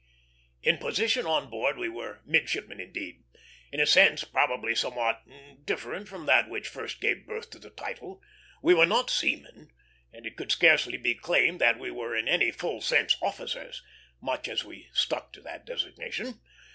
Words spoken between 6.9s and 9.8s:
gave birth to the title. We were not seamen;